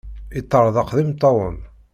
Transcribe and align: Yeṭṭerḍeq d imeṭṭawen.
Yeṭṭerḍeq 0.35 0.89
d 0.93 0.97
imeṭṭawen. 1.03 1.57